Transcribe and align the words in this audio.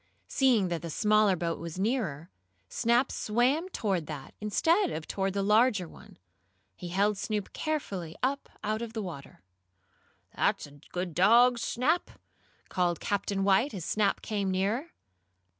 Seeing 0.27 0.69
that 0.69 0.81
the 0.81 0.89
smaller 0.89 1.35
boat 1.35 1.59
was 1.59 1.77
nearer, 1.77 2.31
Snap 2.69 3.11
swam 3.11 3.69
toward 3.69 4.07
that, 4.07 4.33
instead 4.41 4.89
of 4.89 5.05
toward 5.07 5.33
the 5.33 5.43
larger 5.43 5.87
one. 5.87 6.17
He 6.75 6.87
held 6.87 7.19
Snoop 7.19 7.53
carefully 7.53 8.15
up 8.23 8.49
out 8.63 8.81
of 8.81 8.93
the 8.93 9.01
water. 9.03 9.43
"That's 10.35 10.65
a 10.65 10.79
good 10.91 11.13
dog, 11.13 11.59
Snap!" 11.59 12.09
called 12.67 12.99
Captain 12.99 13.43
White, 13.43 13.75
as 13.75 13.85
Snap 13.85 14.23
came 14.23 14.49
nearer. 14.49 14.89